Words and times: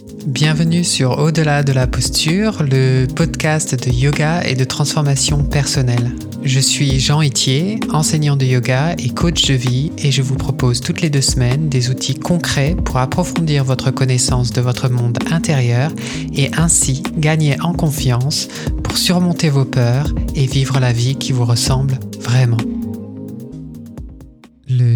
Bienvenue 0.00 0.82
sur 0.82 1.18
Au-delà 1.18 1.62
de 1.62 1.72
la 1.72 1.86
posture, 1.86 2.62
le 2.62 3.06
podcast 3.06 3.74
de 3.74 3.92
yoga 3.92 4.42
et 4.44 4.54
de 4.54 4.64
transformation 4.64 5.44
personnelle. 5.44 6.12
Je 6.42 6.58
suis 6.58 7.00
Jean 7.00 7.20
Itier, 7.20 7.80
enseignant 7.92 8.36
de 8.36 8.46
yoga 8.46 8.94
et 8.98 9.10
coach 9.10 9.46
de 9.46 9.54
vie 9.54 9.92
et 9.98 10.10
je 10.10 10.22
vous 10.22 10.36
propose 10.36 10.80
toutes 10.80 11.02
les 11.02 11.10
deux 11.10 11.20
semaines 11.20 11.68
des 11.68 11.90
outils 11.90 12.18
concrets 12.18 12.74
pour 12.82 12.96
approfondir 12.96 13.64
votre 13.64 13.90
connaissance 13.90 14.52
de 14.52 14.62
votre 14.62 14.88
monde 14.88 15.18
intérieur 15.30 15.92
et 16.34 16.50
ainsi 16.56 17.02
gagner 17.18 17.60
en 17.60 17.74
confiance 17.74 18.48
pour 18.82 18.96
surmonter 18.96 19.50
vos 19.50 19.66
peurs 19.66 20.14
et 20.34 20.46
vivre 20.46 20.80
la 20.80 20.92
vie 20.92 21.16
qui 21.16 21.32
vous 21.32 21.44
ressemble 21.44 21.98
vraiment. 22.20 22.58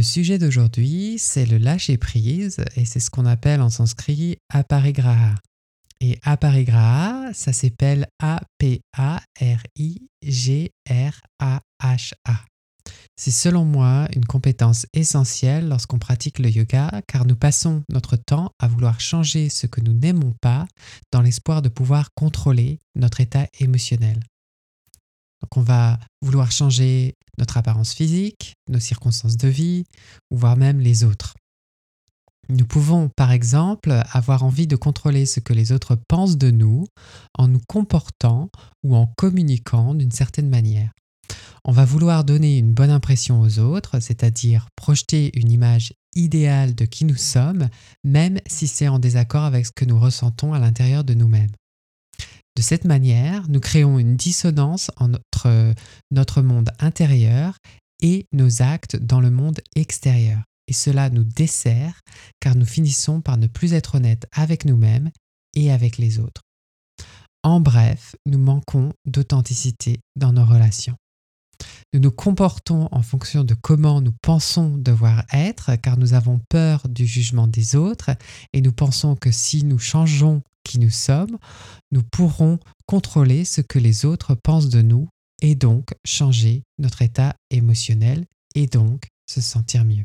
Le 0.04 0.06
sujet 0.06 0.36
d'aujourd'hui, 0.36 1.16
c'est 1.18 1.46
le 1.46 1.56
lâcher 1.56 1.96
prise 1.96 2.62
et 2.76 2.84
c'est 2.84 3.00
ce 3.00 3.08
qu'on 3.08 3.24
appelle 3.24 3.62
en 3.62 3.70
sanskrit 3.70 4.36
aparigraha. 4.52 5.34
Et 5.98 6.18
aparigraha, 6.22 7.32
ça 7.32 7.54
s'appelle 7.54 8.06
A-P-A-R-I-G-R-A-H-A. 8.18 8.84
C'est 13.16 13.30
selon 13.30 13.64
moi 13.64 14.06
une 14.14 14.26
compétence 14.26 14.84
essentielle 14.92 15.70
lorsqu'on 15.70 15.98
pratique 15.98 16.38
le 16.38 16.50
yoga 16.50 17.00
car 17.08 17.24
nous 17.24 17.36
passons 17.36 17.82
notre 17.88 18.16
temps 18.16 18.50
à 18.58 18.68
vouloir 18.68 19.00
changer 19.00 19.48
ce 19.48 19.66
que 19.66 19.80
nous 19.80 19.94
n'aimons 19.94 20.34
pas 20.42 20.66
dans 21.12 21.22
l'espoir 21.22 21.62
de 21.62 21.70
pouvoir 21.70 22.10
contrôler 22.14 22.78
notre 22.94 23.22
état 23.22 23.46
émotionnel. 23.58 24.20
Donc 25.44 25.58
on 25.58 25.62
va 25.62 25.98
vouloir 26.22 26.50
changer 26.50 27.16
notre 27.36 27.58
apparence 27.58 27.92
physique, 27.92 28.54
nos 28.70 28.80
circonstances 28.80 29.36
de 29.36 29.48
vie, 29.48 29.84
voire 30.30 30.56
même 30.56 30.80
les 30.80 31.04
autres. 31.04 31.34
Nous 32.48 32.64
pouvons, 32.64 33.10
par 33.14 33.30
exemple, 33.30 34.02
avoir 34.10 34.42
envie 34.42 34.66
de 34.66 34.76
contrôler 34.76 35.26
ce 35.26 35.40
que 35.40 35.52
les 35.52 35.70
autres 35.70 35.98
pensent 36.08 36.38
de 36.38 36.50
nous 36.50 36.86
en 37.36 37.46
nous 37.46 37.60
comportant 37.68 38.48
ou 38.82 38.96
en 38.96 39.06
communiquant 39.18 39.94
d'une 39.94 40.10
certaine 40.10 40.48
manière. 40.48 40.90
On 41.66 41.72
va 41.72 41.84
vouloir 41.84 42.24
donner 42.24 42.56
une 42.56 42.72
bonne 42.72 42.90
impression 42.90 43.42
aux 43.42 43.58
autres, 43.58 44.00
c'est-à-dire 44.00 44.68
projeter 44.76 45.30
une 45.38 45.50
image 45.50 45.92
idéale 46.14 46.74
de 46.74 46.86
qui 46.86 47.04
nous 47.04 47.16
sommes, 47.16 47.68
même 48.02 48.38
si 48.46 48.66
c'est 48.66 48.88
en 48.88 48.98
désaccord 48.98 49.44
avec 49.44 49.66
ce 49.66 49.72
que 49.72 49.84
nous 49.84 50.00
ressentons 50.00 50.54
à 50.54 50.58
l'intérieur 50.58 51.04
de 51.04 51.12
nous-mêmes. 51.14 51.52
De 52.56 52.62
cette 52.62 52.84
manière, 52.84 53.48
nous 53.48 53.60
créons 53.60 53.98
une 53.98 54.16
dissonance 54.16 54.90
entre 54.96 55.74
notre 56.12 56.40
monde 56.40 56.70
intérieur 56.78 57.58
et 58.00 58.26
nos 58.32 58.62
actes 58.62 58.96
dans 58.96 59.20
le 59.20 59.30
monde 59.30 59.60
extérieur. 59.74 60.42
Et 60.68 60.72
cela 60.72 61.10
nous 61.10 61.24
dessert 61.24 62.00
car 62.40 62.54
nous 62.54 62.64
finissons 62.64 63.20
par 63.20 63.36
ne 63.36 63.48
plus 63.48 63.74
être 63.74 63.96
honnêtes 63.96 64.26
avec 64.32 64.64
nous-mêmes 64.64 65.10
et 65.54 65.72
avec 65.72 65.98
les 65.98 66.18
autres. 66.20 66.42
En 67.42 67.60
bref, 67.60 68.16
nous 68.24 68.38
manquons 68.38 68.92
d'authenticité 69.04 69.98
dans 70.16 70.32
nos 70.32 70.46
relations. 70.46 70.96
Nous 71.92 72.00
nous 72.00 72.10
comportons 72.10 72.88
en 72.90 73.02
fonction 73.02 73.44
de 73.44 73.54
comment 73.54 74.00
nous 74.00 74.14
pensons 74.22 74.76
devoir 74.76 75.24
être, 75.32 75.76
car 75.76 75.96
nous 75.96 76.14
avons 76.14 76.40
peur 76.48 76.88
du 76.88 77.06
jugement 77.06 77.46
des 77.46 77.76
autres, 77.76 78.10
et 78.52 78.60
nous 78.60 78.72
pensons 78.72 79.14
que 79.14 79.30
si 79.30 79.62
nous 79.64 79.78
changeons 79.78 80.42
qui 80.64 80.78
nous 80.78 80.90
sommes, 80.90 81.38
nous 81.92 82.02
pourrons 82.02 82.58
contrôler 82.86 83.44
ce 83.44 83.60
que 83.60 83.78
les 83.78 84.04
autres 84.04 84.34
pensent 84.34 84.68
de 84.68 84.82
nous, 84.82 85.08
et 85.42 85.54
donc 85.54 85.90
changer 86.04 86.62
notre 86.78 87.02
état 87.02 87.36
émotionnel, 87.50 88.24
et 88.54 88.66
donc 88.66 89.08
se 89.28 89.40
sentir 89.40 89.84
mieux. 89.84 90.04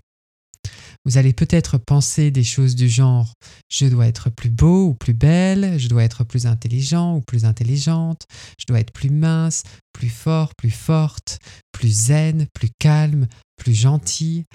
Vous 1.05 1.17
allez 1.17 1.33
peut-être 1.33 1.77
penser 1.77 2.30
des 2.31 2.43
choses 2.43 2.75
du 2.75 2.89
genre 2.89 3.33
je 3.69 3.85
dois 3.85 4.07
être 4.07 4.30
plus 4.30 4.49
beau 4.49 4.87
ou 4.87 4.93
plus 4.93 5.13
belle, 5.13 5.80
je 5.80 5.87
dois 5.87 6.03
être 6.03 6.23
plus 6.23 6.45
intelligent 6.45 7.15
ou 7.15 7.21
plus 7.21 7.45
intelligente, 7.45 8.25
je 8.59 8.65
dois 8.67 8.80
être 8.80 8.91
plus 8.91 9.09
mince, 9.09 9.63
plus 9.93 10.09
fort, 10.09 10.53
plus 10.55 10.71
forte, 10.71 11.39
plus 11.71 12.05
zen, 12.05 12.47
plus 12.53 12.69
calme, 12.80 13.27
plus 13.55 13.73
gentil. 13.73 14.45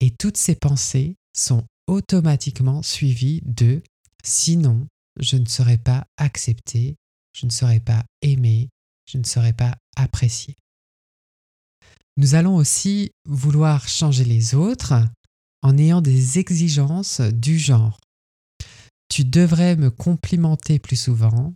Et 0.00 0.10
toutes 0.10 0.36
ces 0.36 0.56
pensées 0.56 1.14
sont 1.36 1.64
automatiquement 1.86 2.82
suivies 2.82 3.40
de 3.44 3.80
sinon 4.24 4.86
je 5.18 5.36
ne 5.36 5.46
serai 5.46 5.78
pas 5.78 6.06
accepté, 6.16 6.96
je 7.32 7.46
ne 7.46 7.50
serai 7.50 7.80
pas 7.80 8.04
aimé, 8.20 8.68
je 9.06 9.18
ne 9.18 9.24
serai 9.24 9.52
pas 9.52 9.76
apprécié. 9.96 10.56
Nous 12.16 12.34
allons 12.34 12.56
aussi 12.56 13.10
vouloir 13.26 13.88
changer 13.88 14.24
les 14.24 14.54
autres 14.54 14.94
en 15.62 15.78
ayant 15.78 16.02
des 16.02 16.38
exigences 16.38 17.20
du 17.20 17.58
genre. 17.58 17.98
Tu 19.08 19.24
devrais 19.24 19.76
me 19.76 19.90
complimenter 19.90 20.78
plus 20.78 20.96
souvent, 20.96 21.54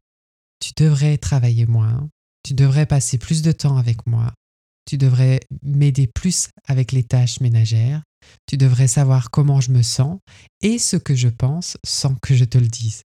tu 0.60 0.72
devrais 0.76 1.18
travailler 1.18 1.66
moins, 1.66 2.08
tu 2.42 2.54
devrais 2.54 2.86
passer 2.86 3.18
plus 3.18 3.42
de 3.42 3.52
temps 3.52 3.76
avec 3.76 4.06
moi, 4.06 4.32
tu 4.86 4.96
devrais 4.98 5.40
m'aider 5.62 6.06
plus 6.06 6.48
avec 6.66 6.92
les 6.92 7.02
tâches 7.02 7.40
ménagères, 7.40 8.02
tu 8.46 8.56
devrais 8.56 8.88
savoir 8.88 9.30
comment 9.30 9.60
je 9.60 9.72
me 9.72 9.82
sens 9.82 10.18
et 10.62 10.78
ce 10.78 10.96
que 10.96 11.14
je 11.14 11.28
pense 11.28 11.76
sans 11.84 12.14
que 12.14 12.34
je 12.34 12.44
te 12.44 12.58
le 12.58 12.68
dise. 12.68 13.02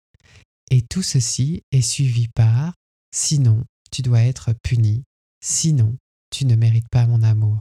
Et 0.71 0.83
tout 0.83 1.03
ceci 1.03 1.63
est 1.73 1.83
suivi 1.83 2.29
par 2.29 2.75
sinon 3.15 3.65
tu 3.91 4.03
dois 4.03 4.21
être 4.21 4.53
puni, 4.63 5.05
sinon 5.43 5.97
tu 6.31 6.45
ne 6.45 6.57
mérites 6.57 6.89
pas 6.91 7.07
mon 7.07 7.23
amour. 7.23 7.61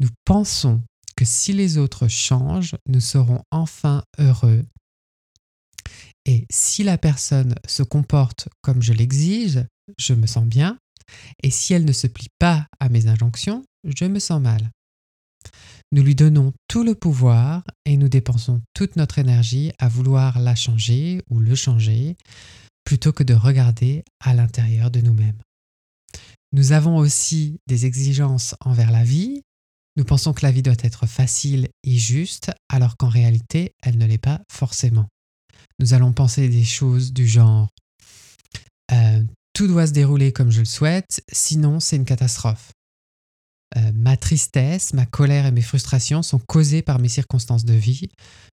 Nous 0.00 0.08
pensons 0.24 0.82
que 1.16 1.24
si 1.24 1.52
les 1.52 1.78
autres 1.78 2.08
changent, 2.08 2.76
nous 2.86 3.00
serons 3.00 3.42
enfin 3.50 4.04
heureux. 4.18 4.64
Et 6.24 6.46
si 6.50 6.84
la 6.84 6.98
personne 6.98 7.54
se 7.66 7.82
comporte 7.82 8.48
comme 8.62 8.82
je 8.82 8.92
l'exige, 8.92 9.64
je 9.98 10.14
me 10.14 10.26
sens 10.26 10.44
bien. 10.44 10.78
Et 11.42 11.50
si 11.50 11.74
elle 11.74 11.84
ne 11.84 11.92
se 11.92 12.06
plie 12.06 12.28
pas 12.38 12.66
à 12.80 12.88
mes 12.88 13.06
injonctions, 13.06 13.64
je 13.84 14.04
me 14.04 14.18
sens 14.18 14.40
mal. 14.40 14.70
Nous 15.92 16.02
lui 16.02 16.14
donnons 16.14 16.52
tout 16.68 16.84
le 16.84 16.94
pouvoir 16.94 17.64
et 17.84 17.96
nous 17.96 18.08
dépensons 18.08 18.60
toute 18.74 18.96
notre 18.96 19.18
énergie 19.18 19.72
à 19.78 19.88
vouloir 19.88 20.38
la 20.38 20.54
changer 20.54 21.22
ou 21.30 21.40
le 21.40 21.54
changer 21.54 22.16
plutôt 22.84 23.12
que 23.12 23.22
de 23.22 23.34
regarder 23.34 24.04
à 24.20 24.34
l'intérieur 24.34 24.90
de 24.90 25.00
nous-mêmes. 25.00 25.40
Nous 26.52 26.72
avons 26.72 26.96
aussi 26.96 27.58
des 27.66 27.86
exigences 27.86 28.54
envers 28.60 28.90
la 28.90 29.04
vie 29.04 29.42
nous 29.98 30.04
pensons 30.04 30.32
que 30.32 30.46
la 30.46 30.52
vie 30.52 30.62
doit 30.62 30.74
être 30.78 31.06
facile 31.06 31.70
et 31.82 31.98
juste, 31.98 32.52
alors 32.68 32.96
qu'en 32.96 33.08
réalité, 33.08 33.74
elle 33.82 33.98
ne 33.98 34.06
l'est 34.06 34.16
pas 34.16 34.40
forcément. 34.48 35.08
Nous 35.80 35.92
allons 35.92 36.12
penser 36.12 36.48
des 36.48 36.62
choses 36.62 37.12
du 37.12 37.26
genre 37.26 37.68
euh, 38.92 39.24
tout 39.54 39.66
doit 39.66 39.88
se 39.88 39.92
dérouler 39.92 40.32
comme 40.32 40.52
je 40.52 40.60
le 40.60 40.66
souhaite, 40.66 41.20
sinon 41.32 41.80
c'est 41.80 41.96
une 41.96 42.04
catastrophe. 42.04 42.70
Euh, 43.76 43.92
ma 43.94 44.16
tristesse, 44.16 44.94
ma 44.94 45.04
colère 45.04 45.46
et 45.46 45.52
mes 45.52 45.62
frustrations 45.62 46.22
sont 46.22 46.38
causées 46.38 46.82
par 46.82 46.98
mes 46.98 47.08
circonstances 47.08 47.64
de 47.64 47.74
vie. 47.74 48.08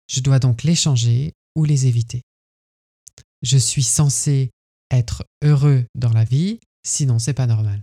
Je 0.09 0.19
dois 0.19 0.39
donc 0.39 0.63
les 0.63 0.75
changer 0.75 1.33
ou 1.55 1.63
les 1.63 1.87
éviter. 1.87 2.21
Je 3.41 3.57
suis 3.57 3.83
censé 3.83 4.51
être 4.91 5.23
heureux 5.43 5.85
dans 5.95 6.11
la 6.11 6.25
vie, 6.25 6.59
sinon 6.85 7.19
c'est 7.19 7.33
pas 7.33 7.47
normal. 7.47 7.81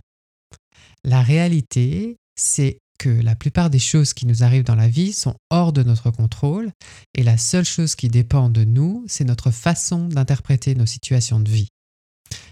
La 1.03 1.21
réalité, 1.21 2.17
c'est 2.35 2.79
que 2.99 3.09
la 3.09 3.35
plupart 3.35 3.69
des 3.69 3.79
choses 3.79 4.13
qui 4.13 4.25
nous 4.25 4.43
arrivent 4.43 4.63
dans 4.63 4.75
la 4.75 4.87
vie 4.87 5.11
sont 5.11 5.35
hors 5.49 5.73
de 5.73 5.83
notre 5.83 6.11
contrôle 6.11 6.71
et 7.15 7.23
la 7.23 7.37
seule 7.37 7.65
chose 7.65 7.95
qui 7.95 8.07
dépend 8.07 8.49
de 8.49 8.63
nous, 8.63 9.03
c'est 9.07 9.25
notre 9.25 9.51
façon 9.51 10.07
d'interpréter 10.07 10.75
nos 10.75 10.85
situations 10.85 11.39
de 11.39 11.49
vie. 11.49 11.67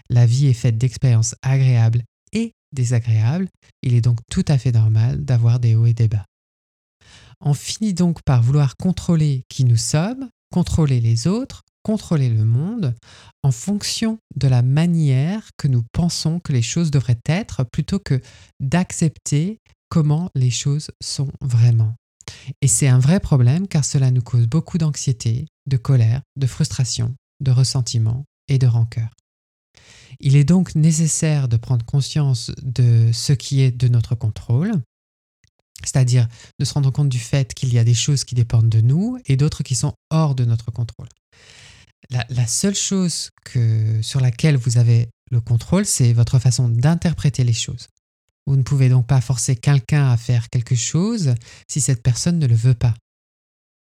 La 0.09 0.25
vie 0.25 0.47
est 0.47 0.53
faite 0.53 0.78
d'expériences 0.78 1.36
agréables 1.41 2.03
et 2.72 2.76
désagréables, 2.76 3.48
il 3.82 3.94
est 3.94 4.02
donc 4.02 4.20
tout 4.30 4.46
à 4.48 4.58
fait 4.58 4.72
normal 4.72 5.24
d'avoir 5.24 5.59
des 5.59 5.76
hauts 5.76 5.86
et 5.86 5.94
des 5.94 6.08
bas. 6.08 6.26
On 7.40 7.54
finit 7.54 7.94
donc 7.94 8.22
par 8.24 8.44
vouloir 8.44 8.76
contrôler 8.78 9.44
qui 9.50 9.66
nous 9.66 9.78
sommes, 9.78 10.30
contrôler 10.52 11.00
les 11.00 11.28
autres, 11.28 11.64
contrôler 11.84 12.30
le 12.30 12.46
monde 12.46 12.94
en 13.44 13.52
fonction 13.52 14.20
de 14.35 14.47
la 14.47 14.62
manière 14.62 15.50
que 15.58 15.68
nous 15.68 15.84
pensons 15.91 16.40
que 16.40 16.53
les 16.53 16.62
choses 16.62 16.91
devraient 16.91 17.20
être 17.26 17.64
plutôt 17.64 18.00
que 18.00 18.22
d'accepter 18.59 19.58
comment 19.90 20.29
les 20.35 20.52
choses 20.52 20.91
sont 21.02 21.32
vraiment. 21.41 21.96
Et 22.62 22.67
c'est 22.67 22.88
un 22.88 23.00
vrai 23.00 23.20
problème 23.20 23.67
car 23.67 23.84
cela 23.84 24.12
nous 24.12 24.22
cause 24.22 24.47
beaucoup 24.47 24.78
d'anxiété, 24.78 25.46
de 25.67 25.78
colère, 25.78 26.22
de 26.38 26.47
frustration, 26.47 27.16
de 27.40 27.52
ressentiment 27.52 28.26
et 28.47 28.58
de 28.58 28.67
rancœur. 28.67 29.09
Il 30.20 30.35
est 30.35 30.43
donc 30.43 30.76
nécessaire 30.76 31.47
de 31.47 31.58
prendre 31.58 31.85
conscience 31.85 32.52
de 32.61 33.09
ce 33.14 33.34
qui 33.34 33.61
est 33.61 33.72
de 33.72 33.88
notre 33.88 34.16
contrôle, 34.16 34.72
c'est-à-dire 35.84 36.28
de 36.59 36.66
se 36.66 36.73
rendre 36.73 36.91
compte 36.91 37.09
du 37.09 37.20
fait 37.20 37.53
qu'il 37.53 37.73
y 37.73 37.79
a 37.79 37.84
des 37.84 37.93
choses 37.93 38.23
qui 38.23 38.35
dépendent 38.35 38.70
de 38.70 38.82
nous 38.82 39.17
et 39.26 39.38
d'autres 39.38 39.64
qui 39.64 39.76
sont 39.76 39.93
hors 40.09 40.35
de 40.35 40.46
notre 40.46 40.72
contrôle. 40.72 41.09
La, 42.09 42.47
seule 42.47 42.76
chose 42.76 43.29
sur 44.02 44.20
laquelle 44.20 44.58
vous 44.58 44.78
avez 44.78 45.08
le 45.29 45.40
contrôle, 45.40 45.85
c'est 45.85 46.11
votre 46.11 46.40
façon 46.40 46.67
d'interpréter 46.67 47.43
les 47.43 47.53
choses. 47.53 47.88
Vous 48.46 48.58
ne 48.58 48.64
pouvez 48.64 48.90
donc 48.90 49.08
pas 49.08 49.22
forcer 49.22 49.55
quelqu'un 49.55 50.09
à 50.09 50.17
faire 50.17 50.49
quelque 50.49 50.76
chose 50.76 51.35
si 51.70 51.79
cette 51.79 52.03
personne 52.03 52.38
ne 52.38 52.47
le 52.47 52.55
veut 52.55 52.73
pas. 52.73 52.96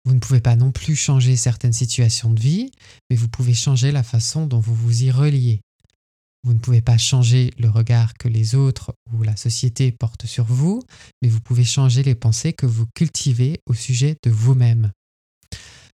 Vous 0.04 0.14
ne 0.14 0.20
pouvez 0.20 0.40
pas 0.40 0.56
non 0.56 0.70
plus 0.70 0.96
changer 0.96 1.36
certaines 1.36 1.72
situations 1.72 2.32
de 2.32 2.40
vie, 2.40 2.70
mais 3.08 3.16
vous 3.16 3.28
pouvez 3.28 3.54
changer 3.54 3.90
la 3.90 4.02
façon 4.02 4.46
dont 4.46 4.60
vous 4.60 4.74
vous 4.74 5.02
y 5.02 5.10
reliez. 5.10 5.60
Vous 6.42 6.54
ne 6.54 6.58
pouvez 6.58 6.80
pas 6.80 6.96
changer 6.96 7.52
le 7.58 7.68
regard 7.68 8.14
que 8.14 8.28
les 8.28 8.54
autres 8.54 8.94
ou 9.12 9.22
la 9.22 9.36
société 9.36 9.92
portent 9.92 10.26
sur 10.26 10.44
vous, 10.44 10.82
mais 11.20 11.28
vous 11.28 11.40
pouvez 11.40 11.64
changer 11.64 12.02
les 12.02 12.14
pensées 12.14 12.54
que 12.54 12.66
vous 12.66 12.86
cultivez 12.94 13.60
au 13.66 13.74
sujet 13.74 14.16
de 14.22 14.30
vous-même. 14.30 14.90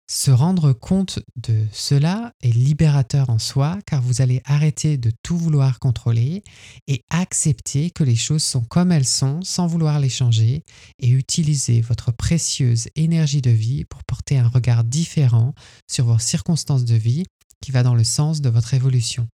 Se 0.09 0.31
rendre 0.31 0.73
compte 0.73 1.19
de 1.35 1.67
cela 1.73 2.33
est 2.41 2.53
libérateur 2.53 3.29
en 3.29 3.41
soi 3.41 3.81
car 3.87 4.01
vous 4.01 4.23
allez 4.23 4.41
arrêter 4.45 4.99
de 4.99 5.11
tout 5.25 5.37
vouloir 5.37 5.81
contrôler 5.81 6.45
et 6.87 7.05
accepter 7.11 7.91
que 7.91 8.05
les 8.05 8.15
choses 8.15 8.45
sont 8.45 8.63
comme 8.63 8.93
elles 8.93 9.05
sont 9.05 9.43
sans 9.43 9.67
vouloir 9.67 9.99
les 9.99 10.09
changer 10.09 10.63
et 11.01 11.11
utiliser 11.11 11.81
votre 11.81 12.13
précieuse 12.13 12.87
énergie 12.95 13.43
de 13.43 13.51
vie 13.51 13.85
pour 13.85 14.05
porter 14.05 14.39
un 14.39 14.47
regard 14.47 14.85
différent 14.85 15.55
sur 15.91 16.05
vos 16.05 16.21
circonstances 16.21 16.85
de 16.85 16.95
vie 16.95 17.25
qui 17.61 17.73
va 17.73 17.83
dans 17.83 17.95
le 17.97 18.05
sens 18.05 18.41
de 18.41 18.49
votre 18.49 18.75
évolution. 18.75 19.27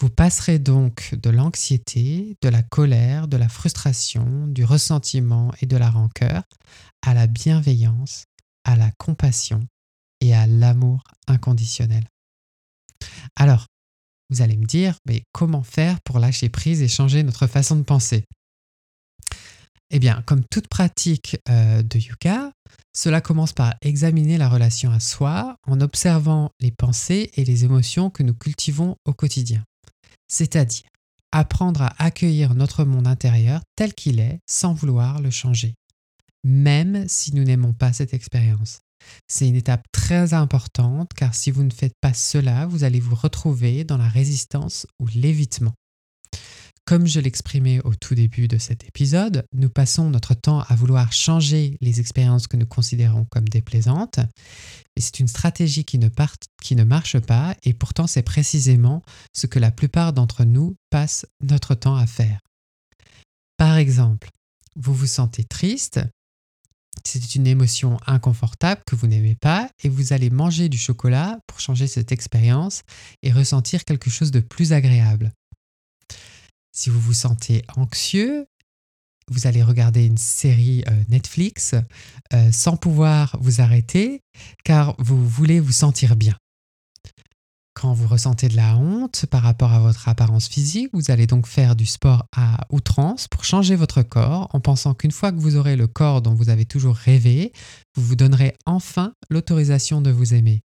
Vous 0.00 0.10
passerez 0.10 0.58
donc 0.58 1.14
de 1.14 1.30
l'anxiété, 1.30 2.36
de 2.42 2.48
la 2.48 2.62
colère, 2.62 3.28
de 3.28 3.36
la 3.36 3.48
frustration, 3.48 4.48
du 4.48 4.64
ressentiment 4.64 5.52
et 5.60 5.66
de 5.66 5.76
la 5.76 5.88
rancœur 5.88 6.42
à 7.02 7.14
la 7.14 7.26
bienveillance, 7.26 8.24
à 8.64 8.76
la 8.76 8.90
compassion 8.98 9.60
et 10.20 10.34
à 10.34 10.46
l'amour 10.46 11.04
inconditionnel. 11.28 12.04
Alors, 13.36 13.66
vous 14.30 14.42
allez 14.42 14.56
me 14.56 14.66
dire, 14.66 14.96
mais 15.06 15.22
comment 15.32 15.62
faire 15.62 16.00
pour 16.00 16.18
lâcher 16.18 16.48
prise 16.48 16.82
et 16.82 16.88
changer 16.88 17.22
notre 17.22 17.46
façon 17.46 17.76
de 17.76 17.82
penser? 17.82 18.24
Eh 19.90 20.00
bien, 20.00 20.22
comme 20.26 20.42
toute 20.50 20.66
pratique 20.66 21.36
euh, 21.48 21.82
de 21.82 21.98
yoga, 21.98 22.50
cela 22.96 23.20
commence 23.20 23.52
par 23.52 23.74
examiner 23.80 24.38
la 24.38 24.48
relation 24.48 24.90
à 24.90 24.98
soi 24.98 25.56
en 25.68 25.80
observant 25.80 26.50
les 26.58 26.72
pensées 26.72 27.30
et 27.34 27.44
les 27.44 27.64
émotions 27.64 28.10
que 28.10 28.24
nous 28.24 28.34
cultivons 28.34 28.96
au 29.04 29.12
quotidien. 29.12 29.62
C'est-à-dire 30.34 30.82
apprendre 31.30 31.82
à 31.82 31.94
accueillir 32.02 32.56
notre 32.56 32.84
monde 32.84 33.06
intérieur 33.06 33.60
tel 33.76 33.94
qu'il 33.94 34.18
est 34.18 34.40
sans 34.48 34.74
vouloir 34.74 35.22
le 35.22 35.30
changer, 35.30 35.76
même 36.42 37.06
si 37.06 37.32
nous 37.36 37.44
n'aimons 37.44 37.72
pas 37.72 37.92
cette 37.92 38.14
expérience. 38.14 38.80
C'est 39.28 39.46
une 39.46 39.54
étape 39.54 39.84
très 39.92 40.34
importante 40.34 41.12
car 41.14 41.36
si 41.36 41.52
vous 41.52 41.62
ne 41.62 41.72
faites 41.72 41.94
pas 42.00 42.14
cela, 42.14 42.66
vous 42.66 42.82
allez 42.82 42.98
vous 42.98 43.14
retrouver 43.14 43.84
dans 43.84 43.96
la 43.96 44.08
résistance 44.08 44.88
ou 44.98 45.06
l'évitement. 45.14 45.74
Comme 46.86 47.06
je 47.06 47.18
l'exprimais 47.18 47.80
au 47.84 47.94
tout 47.94 48.14
début 48.14 48.46
de 48.46 48.58
cet 48.58 48.84
épisode, 48.84 49.46
nous 49.54 49.70
passons 49.70 50.10
notre 50.10 50.34
temps 50.34 50.60
à 50.68 50.74
vouloir 50.74 51.14
changer 51.14 51.78
les 51.80 51.98
expériences 51.98 52.46
que 52.46 52.58
nous 52.58 52.66
considérons 52.66 53.24
comme 53.24 53.48
déplaisantes, 53.48 54.18
mais 54.18 55.00
c'est 55.00 55.18
une 55.18 55.28
stratégie 55.28 55.86
qui 55.86 55.98
ne, 55.98 56.10
qui 56.62 56.76
ne 56.76 56.84
marche 56.84 57.18
pas 57.20 57.56
et 57.62 57.72
pourtant 57.72 58.06
c'est 58.06 58.22
précisément 58.22 59.02
ce 59.32 59.46
que 59.46 59.58
la 59.58 59.70
plupart 59.70 60.12
d'entre 60.12 60.44
nous 60.44 60.76
passent 60.90 61.24
notre 61.40 61.74
temps 61.74 61.96
à 61.96 62.06
faire. 62.06 62.38
Par 63.56 63.78
exemple, 63.78 64.28
vous 64.76 64.92
vous 64.92 65.06
sentez 65.06 65.44
triste, 65.44 66.00
c'est 67.02 67.34
une 67.34 67.46
émotion 67.46 67.98
inconfortable 68.06 68.82
que 68.86 68.94
vous 68.94 69.06
n'aimez 69.06 69.36
pas 69.36 69.70
et 69.82 69.88
vous 69.88 70.12
allez 70.12 70.28
manger 70.28 70.68
du 70.68 70.76
chocolat 70.76 71.38
pour 71.46 71.60
changer 71.60 71.86
cette 71.86 72.12
expérience 72.12 72.82
et 73.22 73.32
ressentir 73.32 73.86
quelque 73.86 74.10
chose 74.10 74.30
de 74.30 74.40
plus 74.40 74.74
agréable. 74.74 75.32
Si 76.74 76.90
vous 76.90 77.00
vous 77.00 77.12
sentez 77.14 77.64
anxieux, 77.76 78.46
vous 79.30 79.46
allez 79.46 79.62
regarder 79.62 80.04
une 80.04 80.18
série 80.18 80.82
euh, 80.88 81.02
Netflix 81.08 81.74
euh, 82.32 82.52
sans 82.52 82.76
pouvoir 82.76 83.36
vous 83.40 83.60
arrêter 83.60 84.20
car 84.64 84.96
vous 84.98 85.26
voulez 85.26 85.60
vous 85.60 85.72
sentir 85.72 86.16
bien. 86.16 86.36
Quand 87.74 87.92
vous 87.92 88.08
ressentez 88.08 88.48
de 88.48 88.56
la 88.56 88.76
honte 88.76 89.26
par 89.26 89.42
rapport 89.42 89.72
à 89.72 89.78
votre 89.78 90.08
apparence 90.08 90.48
physique, 90.48 90.90
vous 90.92 91.10
allez 91.10 91.26
donc 91.26 91.46
faire 91.46 91.76
du 91.76 91.86
sport 91.86 92.26
à 92.36 92.66
outrance 92.70 93.28
pour 93.28 93.44
changer 93.44 93.76
votre 93.76 94.02
corps 94.02 94.48
en 94.52 94.60
pensant 94.60 94.94
qu'une 94.94 95.12
fois 95.12 95.30
que 95.30 95.38
vous 95.38 95.56
aurez 95.56 95.76
le 95.76 95.86
corps 95.86 96.22
dont 96.22 96.34
vous 96.34 96.50
avez 96.50 96.66
toujours 96.66 96.96
rêvé, 96.96 97.52
vous 97.96 98.02
vous 98.02 98.16
donnerez 98.16 98.56
enfin 98.66 99.12
l'autorisation 99.30 100.00
de 100.00 100.10
vous 100.10 100.34
aimer. 100.34 100.62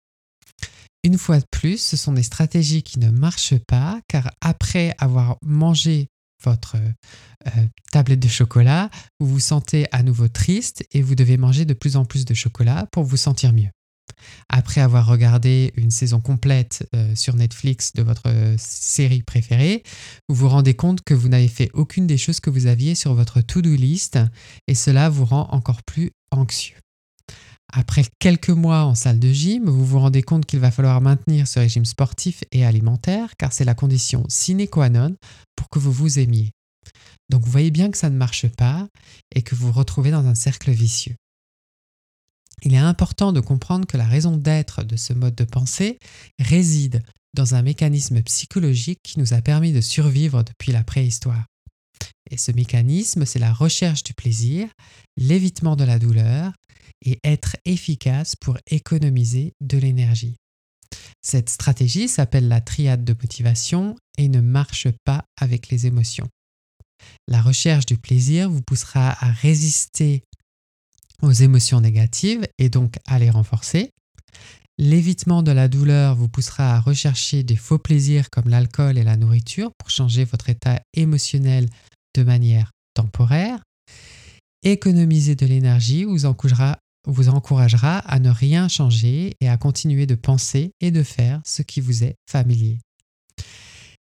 Une 1.07 1.19
fois 1.19 1.39
de 1.39 1.47
plus, 1.49 1.81
ce 1.81 1.97
sont 1.97 2.13
des 2.13 2.25
stratégies 2.25 2.83
qui 2.83 2.99
ne 2.99 3.11
marchent 3.11 3.61
pas 3.69 4.01
car 4.09 4.29
après 4.41 4.93
avoir 4.99 5.37
mangé 5.41 6.09
votre 6.43 6.75
euh, 7.47 7.51
tablette 7.93 8.19
de 8.19 8.27
chocolat, 8.27 8.91
vous 9.21 9.29
vous 9.29 9.39
sentez 9.39 9.87
à 9.93 10.03
nouveau 10.03 10.27
triste 10.27 10.85
et 10.91 11.03
vous 11.03 11.15
devez 11.15 11.37
manger 11.37 11.65
de 11.65 11.75
plus 11.75 11.95
en 11.95 12.05
plus 12.05 12.25
de 12.25 12.35
chocolat 12.35 12.89
pour 12.91 13.05
vous 13.05 13.17
sentir 13.17 13.53
mieux. 13.53 13.71
Après 14.49 14.81
avoir 14.81 15.07
regardé 15.07 15.73
une 15.77 15.93
saison 15.93 16.21
complète 16.21 16.89
euh, 16.93 17.15
sur 17.15 17.37
Netflix 17.37 17.93
de 17.93 18.03
votre 18.03 18.27
euh, 18.27 18.57
série 18.59 19.23
préférée, 19.23 19.85
vous 20.29 20.35
vous 20.35 20.49
rendez 20.49 20.75
compte 20.75 21.03
que 21.03 21.15
vous 21.15 21.29
n'avez 21.29 21.47
fait 21.47 21.71
aucune 21.73 22.09
des 22.09 22.19
choses 22.19 22.41
que 22.41 22.51
vous 22.51 22.67
aviez 22.67 22.97
sur 22.97 23.15
votre 23.15 23.41
to-do 23.43 23.77
list 23.77 24.19
et 24.67 24.75
cela 24.75 25.09
vous 25.09 25.25
rend 25.25 25.47
encore 25.53 25.85
plus 25.85 26.11
anxieux. 26.33 26.79
Après 27.73 28.05
quelques 28.19 28.51
mois 28.51 28.85
en 28.85 28.95
salle 28.95 29.19
de 29.19 29.33
gym, 29.33 29.69
vous 29.69 29.85
vous 29.85 29.99
rendez 29.99 30.23
compte 30.23 30.47
qu'il 30.47 30.61
va 30.61 30.71
falloir 30.71 31.01
maintenir 31.01 31.49
ce 31.49 31.59
régime 31.59 31.85
sportif 31.85 32.45
et 32.53 32.65
alimentaire 32.65 33.37
car 33.37 33.53
c'est 33.53 33.65
la 33.65 33.75
condition 33.75 34.25
sine 34.29 34.67
qua 34.69 34.89
non 34.89 35.17
pour 35.57 35.69
que 35.69 35.79
vous 35.79 35.93
vous 35.93 36.19
aimiez. 36.19 36.53
Donc 37.29 37.45
vous 37.45 37.51
voyez 37.51 37.71
bien 37.71 37.91
que 37.91 37.99
ça 37.99 38.11
ne 38.11 38.17
marche 38.17 38.47
pas 38.49 38.87
et 39.35 39.43
que 39.43 39.55
vous 39.55 39.67
vous 39.67 39.73
retrouvez 39.73 40.11
dans 40.11 40.27
un 40.27 40.35
cercle 40.35 40.71
vicieux. 40.71 41.17
Il 42.63 42.73
est 42.73 42.79
important 42.79 43.33
de 43.33 43.41
comprendre 43.41 43.87
que 43.87 43.97
la 43.97 44.07
raison 44.07 44.37
d'être 44.37 44.83
de 44.83 44.97
ce 44.97 45.13
mode 45.13 45.35
de 45.35 45.45
pensée 45.45 45.99
réside 46.39 47.03
dans 47.35 47.55
un 47.55 47.63
mécanisme 47.63 48.23
psychologique 48.23 49.01
qui 49.03 49.19
nous 49.19 49.35
a 49.35 49.43
permis 49.43 49.73
de 49.73 49.81
survivre 49.81 50.43
depuis 50.43 50.73
la 50.73 50.83
préhistoire. 50.83 51.45
Et 52.31 52.37
ce 52.37 52.53
mécanisme, 52.53 53.25
c'est 53.25 53.39
la 53.39 53.53
recherche 53.53 54.03
du 54.03 54.15
plaisir, 54.15 54.69
l'évitement 55.17 55.77
de 55.77 55.85
la 55.85 55.99
douleur 55.99 56.53
et 57.05 57.19
être 57.25 57.57
efficace 57.65 58.35
pour 58.37 58.59
économiser 58.71 59.53
de 59.61 59.79
l'énergie. 59.79 60.37
Cette 61.23 61.51
stratégie 61.51 62.09
s'appelle 62.09 62.49
la 62.49 62.61
triade 62.61 63.05
de 63.05 63.13
motivation 63.13 63.97
et 64.19 64.29
ne 64.29 64.41
marche 64.41 64.89
pas 65.05 65.25
avec 65.41 65.69
les 65.69 65.87
émotions. 65.87 66.29
La 67.29 67.43
recherche 67.43 67.87
du 67.87 67.99
plaisir 67.99 68.51
vous 68.51 68.63
poussera 68.63 69.17
à 69.25 69.31
résister 69.31 70.23
aux 71.23 71.33
émotions 71.33 71.81
négatives 71.81 72.47
et 72.59 72.69
donc 72.69 72.97
à 73.07 73.19
les 73.19 73.31
renforcer. 73.31 73.91
L'évitement 74.79 75.43
de 75.43 75.53
la 75.53 75.69
douleur 75.69 76.15
vous 76.17 76.29
poussera 76.29 76.75
à 76.75 76.81
rechercher 76.81 77.43
des 77.43 77.57
faux 77.57 77.79
plaisirs 77.79 78.29
comme 78.29 78.51
l'alcool 78.51 78.99
et 78.99 79.05
la 79.05 79.17
nourriture 79.17 79.71
pour 79.79 79.89
changer 79.89 80.25
votre 80.25 80.51
état 80.51 80.81
émotionnel 80.93 81.69
de 82.15 82.23
manière 82.23 82.73
temporaire. 82.93 83.63
Économiser 84.63 85.35
de 85.35 85.47
l'énergie 85.47 86.05
vous 86.05 86.27
encouragera, 86.27 86.79
vous 87.07 87.31
encouragera 87.31 87.99
à 87.99 88.19
ne 88.19 88.29
rien 88.29 88.69
changer 88.69 89.33
et 89.41 89.49
à 89.49 89.57
continuer 89.57 90.05
de 90.05 90.15
penser 90.15 90.73
et 90.81 90.91
de 90.91 91.03
faire 91.03 91.41
ce 91.47 91.63
qui 91.63 91.81
vous 91.81 92.05
est 92.05 92.17
familier. 92.29 92.79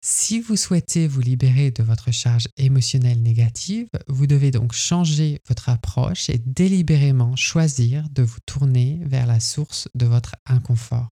Si 0.09 0.39
vous 0.39 0.55
souhaitez 0.55 1.09
vous 1.09 1.21
libérer 1.21 1.73
de 1.73 1.83
votre 1.83 2.13
charge 2.13 2.47
émotionnelle 2.57 3.21
négative, 3.21 3.89
vous 4.07 4.29
devez 4.29 4.53
donc 4.53 4.73
changer 4.73 5.41
votre 5.49 5.69
approche 5.69 6.31
et 6.31 6.39
délibérément 6.39 7.35
choisir 7.35 8.09
de 8.11 8.23
vous 8.23 8.39
tourner 8.47 9.01
vers 9.03 9.27
la 9.27 9.41
source 9.41 9.89
de 9.97 10.07
votre 10.07 10.37
inconfort. 10.47 11.09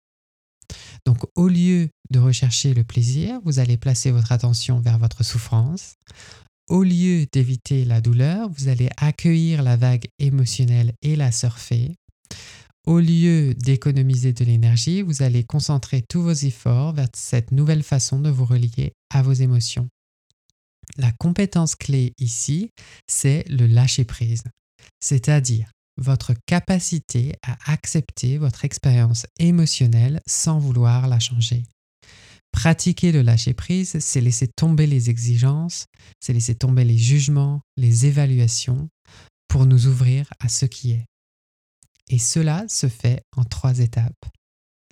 Donc 1.06 1.20
au 1.38 1.48
lieu 1.48 1.88
de 2.10 2.20
rechercher 2.20 2.74
le 2.74 2.84
plaisir, 2.84 3.40
vous 3.46 3.60
allez 3.60 3.78
placer 3.78 4.12
votre 4.12 4.34
attention 4.34 4.82
vers 4.82 5.00
votre 5.00 5.24
souffrance. 5.24 5.96
Au 6.68 6.84
lieu 6.84 7.26
d'éviter 7.32 7.86
la 7.86 8.02
douleur, 8.02 8.50
vous 8.50 8.68
allez 8.68 8.90
accueillir 8.98 9.64
la 9.64 9.78
vague 9.78 10.10
émotionnelle 10.20 10.92
et 11.02 11.16
la 11.16 11.32
surfer. 11.32 11.96
Au 12.88 13.00
lieu 13.00 13.54
d'économiser 13.54 14.34
de 14.34 14.44
l'énergie, 14.44 15.04
vous 15.04 15.22
allez 15.22 15.44
concentrer 15.44 16.02
tous 16.02 16.24
vos 16.24 16.32
efforts 16.32 16.94
vers 16.94 17.10
cette 17.14 17.52
nouvelle 17.52 17.84
façon 17.84 18.20
de 18.20 18.30
vous 18.30 18.46
relier 18.46 18.94
à 19.12 19.22
vos 19.22 19.34
émotions. 19.34 19.88
La 20.98 21.12
compétence 21.12 21.76
clé 21.76 22.14
ici, 22.18 22.72
c'est 23.08 23.48
le 23.48 23.68
lâcher-prise, 23.68 24.44
c'est-à-dire 25.00 25.72
votre 25.98 26.34
capacité 26.48 27.34
à 27.44 27.72
accepter 27.72 28.40
votre 28.40 28.66
expérience 28.66 29.28
émotionnelle 29.38 30.20
sans 30.26 30.58
vouloir 30.58 31.08
la 31.08 31.20
changer. 31.20 31.64
Pratiquer 32.52 33.12
le 33.12 33.22
lâcher-prise, 33.22 34.00
c'est 34.00 34.22
laisser 34.22 34.48
tomber 34.48 34.88
les 34.88 35.12
exigences, 35.12 35.86
c'est 36.20 36.34
laisser 36.34 36.56
tomber 36.56 36.84
les 36.84 36.98
jugements, 36.98 37.62
les 37.78 38.08
évaluations, 38.08 38.90
pour 39.48 39.68
nous 39.68 39.88
ouvrir 39.88 40.34
à 40.40 40.50
ce 40.50 40.66
qui 40.66 40.92
est. 40.94 41.06
Et 42.12 42.20
cela 42.20 42.68
se 42.68 42.90
fait 42.90 43.24
en 43.38 43.46
trois 43.46 43.80
étapes. 43.80 44.26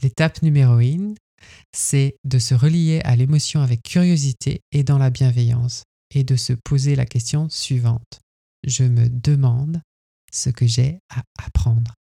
L'étape 0.01 0.41
numéro 0.41 0.75
1, 0.75 1.15
c'est 1.75 2.15
de 2.23 2.39
se 2.39 2.55
relier 2.55 3.01
à 3.03 3.17
l'émotion 3.17 3.59
avec 3.61 3.83
curiosité 3.83 4.61
et 4.71 4.83
dans 4.83 4.97
la 4.97 5.09
bienveillance, 5.09 5.83
et 6.15 6.23
de 6.23 6.37
se 6.37 6.53
poser 6.53 6.95
la 6.95 7.05
question 7.05 7.49
suivante. 7.49 8.21
Je 8.65 8.85
me 8.85 9.09
demande 9.09 9.81
ce 10.31 10.49
que 10.49 10.65
j'ai 10.65 10.99
à 11.09 11.23
apprendre. 11.45 11.93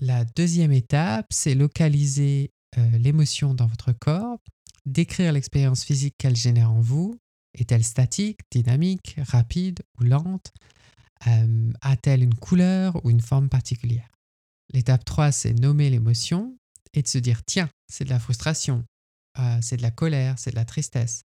La 0.00 0.24
deuxième 0.24 0.72
étape, 0.72 1.26
c'est 1.30 1.54
localiser 1.54 2.50
euh, 2.78 2.98
l'émotion 2.98 3.52
dans 3.52 3.66
votre 3.66 3.92
corps, 3.92 4.38
décrire 4.86 5.32
l'expérience 5.32 5.84
physique 5.84 6.14
qu'elle 6.16 6.36
génère 6.36 6.70
en 6.70 6.80
vous. 6.80 7.18
Est-elle 7.52 7.84
statique, 7.84 8.40
dynamique, 8.50 9.16
rapide 9.18 9.82
ou 10.00 10.04
lente 10.04 10.52
euh, 11.26 11.72
A-t-elle 11.80 12.22
une 12.22 12.34
couleur 12.34 13.04
ou 13.04 13.10
une 13.10 13.20
forme 13.20 13.48
particulière? 13.48 14.10
L'étape 14.72 15.04
3, 15.04 15.32
c'est 15.32 15.54
nommer 15.54 15.90
l'émotion 15.90 16.56
et 16.92 17.02
de 17.02 17.08
se 17.08 17.18
dire, 17.18 17.44
tiens, 17.44 17.68
c'est 17.88 18.04
de 18.04 18.10
la 18.10 18.18
frustration, 18.18 18.84
euh, 19.38 19.58
c'est 19.62 19.76
de 19.76 19.82
la 19.82 19.90
colère, 19.90 20.38
c'est 20.38 20.50
de 20.50 20.56
la 20.56 20.64
tristesse. 20.64 21.22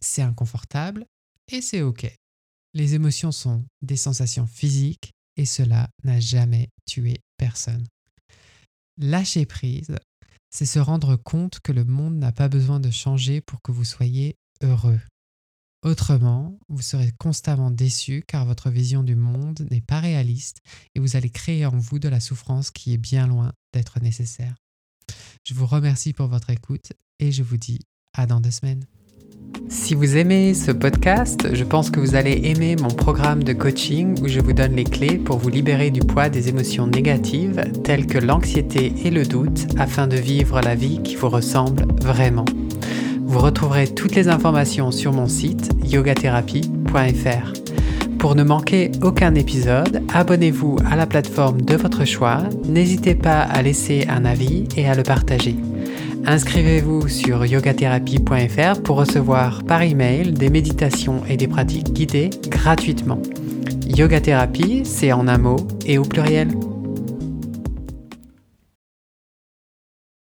C'est 0.00 0.22
inconfortable 0.22 1.06
et 1.50 1.60
c'est 1.60 1.82
OK. 1.82 2.06
Les 2.74 2.94
émotions 2.94 3.32
sont 3.32 3.64
des 3.82 3.96
sensations 3.96 4.46
physiques 4.46 5.12
et 5.36 5.46
cela 5.46 5.88
n'a 6.04 6.20
jamais 6.20 6.68
tué 6.86 7.20
personne. 7.36 7.86
Lâcher 8.98 9.46
prise, 9.46 9.94
c'est 10.50 10.66
se 10.66 10.78
rendre 10.78 11.16
compte 11.16 11.60
que 11.60 11.72
le 11.72 11.84
monde 11.84 12.16
n'a 12.16 12.32
pas 12.32 12.48
besoin 12.48 12.80
de 12.80 12.90
changer 12.90 13.40
pour 13.40 13.60
que 13.62 13.72
vous 13.72 13.84
soyez 13.84 14.36
heureux. 14.62 15.00
Autrement, 15.86 16.58
vous 16.68 16.82
serez 16.82 17.12
constamment 17.16 17.70
déçu 17.70 18.24
car 18.26 18.44
votre 18.44 18.70
vision 18.70 19.04
du 19.04 19.14
monde 19.14 19.68
n'est 19.70 19.80
pas 19.80 20.00
réaliste 20.00 20.58
et 20.96 20.98
vous 20.98 21.14
allez 21.14 21.30
créer 21.30 21.64
en 21.64 21.78
vous 21.78 22.00
de 22.00 22.08
la 22.08 22.18
souffrance 22.18 22.72
qui 22.72 22.92
est 22.92 22.98
bien 22.98 23.28
loin 23.28 23.52
d'être 23.72 24.00
nécessaire. 24.00 24.56
Je 25.44 25.54
vous 25.54 25.64
remercie 25.64 26.12
pour 26.12 26.26
votre 26.26 26.50
écoute 26.50 26.92
et 27.20 27.30
je 27.30 27.44
vous 27.44 27.56
dis 27.56 27.78
à 28.14 28.26
dans 28.26 28.40
deux 28.40 28.50
semaines. 28.50 28.84
Si 29.68 29.94
vous 29.94 30.16
aimez 30.16 30.54
ce 30.54 30.72
podcast, 30.72 31.54
je 31.54 31.62
pense 31.62 31.92
que 31.92 32.00
vous 32.00 32.16
allez 32.16 32.48
aimer 32.48 32.74
mon 32.74 32.88
programme 32.88 33.44
de 33.44 33.52
coaching 33.52 34.20
où 34.22 34.26
je 34.26 34.40
vous 34.40 34.54
donne 34.54 34.74
les 34.74 34.82
clés 34.82 35.18
pour 35.18 35.38
vous 35.38 35.50
libérer 35.50 35.92
du 35.92 36.00
poids 36.00 36.28
des 36.28 36.48
émotions 36.48 36.88
négatives 36.88 37.62
telles 37.84 38.06
que 38.06 38.18
l'anxiété 38.18 38.92
et 39.04 39.10
le 39.12 39.24
doute 39.24 39.68
afin 39.78 40.08
de 40.08 40.16
vivre 40.16 40.60
la 40.60 40.74
vie 40.74 41.00
qui 41.04 41.14
vous 41.14 41.28
ressemble 41.28 41.86
vraiment. 42.02 42.44
Vous 43.26 43.40
retrouverez 43.40 43.88
toutes 43.88 44.14
les 44.14 44.28
informations 44.28 44.90
sur 44.90 45.12
mon 45.12 45.26
site 45.26 45.72
yogatherapie.fr. 45.84 47.52
Pour 48.18 48.34
ne 48.34 48.44
manquer 48.44 48.92
aucun 49.02 49.34
épisode, 49.34 50.02
abonnez-vous 50.14 50.78
à 50.90 50.96
la 50.96 51.06
plateforme 51.06 51.60
de 51.60 51.76
votre 51.76 52.04
choix, 52.04 52.44
n'hésitez 52.64 53.14
pas 53.14 53.40
à 53.40 53.62
laisser 53.62 54.06
un 54.08 54.24
avis 54.24 54.68
et 54.76 54.88
à 54.88 54.94
le 54.94 55.02
partager. 55.02 55.56
Inscrivez-vous 56.24 57.08
sur 57.08 57.44
yogatherapie.fr 57.44 58.82
pour 58.82 58.96
recevoir 58.96 59.64
par 59.64 59.82
email 59.82 60.32
des 60.32 60.48
méditations 60.48 61.22
et 61.28 61.36
des 61.36 61.48
pratiques 61.48 61.92
guidées 61.92 62.30
gratuitement. 62.48 63.20
Yoga 63.86 64.20
c'est 64.84 65.12
en 65.12 65.28
un 65.28 65.38
mot 65.38 65.58
et 65.84 65.98
au 65.98 66.02
pluriel. 66.02 66.48